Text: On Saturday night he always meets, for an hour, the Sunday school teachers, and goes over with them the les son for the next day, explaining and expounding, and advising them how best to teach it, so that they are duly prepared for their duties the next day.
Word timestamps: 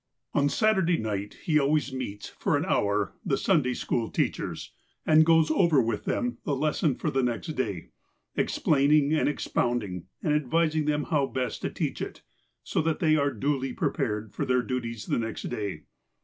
On 0.33 0.49
Saturday 0.49 0.97
night 0.97 1.35
he 1.43 1.59
always 1.59 1.93
meets, 1.93 2.27
for 2.29 2.57
an 2.57 2.65
hour, 2.65 3.13
the 3.23 3.37
Sunday 3.37 3.75
school 3.75 4.09
teachers, 4.09 4.71
and 5.05 5.23
goes 5.23 5.51
over 5.51 5.79
with 5.79 6.05
them 6.05 6.39
the 6.43 6.55
les 6.55 6.79
son 6.79 6.95
for 6.95 7.11
the 7.11 7.21
next 7.21 7.49
day, 7.49 7.89
explaining 8.35 9.13
and 9.13 9.29
expounding, 9.29 10.07
and 10.23 10.33
advising 10.33 10.85
them 10.85 11.03
how 11.11 11.27
best 11.27 11.61
to 11.61 11.69
teach 11.69 12.01
it, 12.01 12.23
so 12.63 12.81
that 12.81 12.97
they 12.97 13.15
are 13.15 13.29
duly 13.31 13.73
prepared 13.73 14.33
for 14.33 14.43
their 14.43 14.63
duties 14.63 15.05
the 15.05 15.19
next 15.19 15.43
day. 15.49 15.83